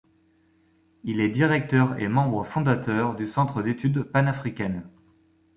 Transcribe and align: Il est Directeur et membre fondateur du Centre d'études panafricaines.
Il 1.03 1.21
est 1.21 1.29
Directeur 1.29 1.99
et 1.99 2.07
membre 2.07 2.43
fondateur 2.43 3.13
du 3.15 3.27
Centre 3.27 3.61
d'études 3.61 4.01
panafricaines. 4.01 4.89